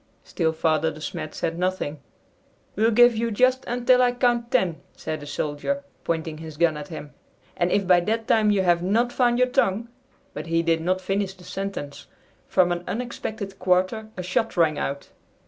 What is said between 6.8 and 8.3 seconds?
him, "and if by that